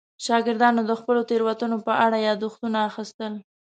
شاګردانو 0.25 0.81
د 0.85 0.91
خپلو 0.99 1.21
تېروتنو 1.29 1.77
په 1.87 1.93
اړه 2.05 2.17
یادښتونه 2.27 2.77
اخیستل. 2.89 3.33